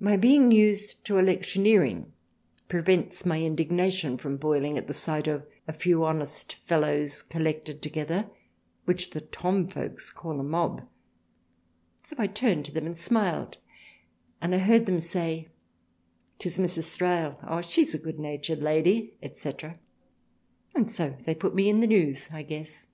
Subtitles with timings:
[0.00, 2.14] My being used to electioneering
[2.66, 8.30] prevents my Indignation from boyling at the sight of a few honest Fellows collected together
[8.86, 10.88] which the Ton Folks call a Mob
[12.02, 13.58] so I turned to them and smiled
[14.40, 15.50] and 1 heard them say
[16.38, 16.88] 'tis Mrs.
[16.88, 19.52] Thrale Oh She's a good natured Lady &c.
[20.74, 22.86] and so they put me in the News I guess."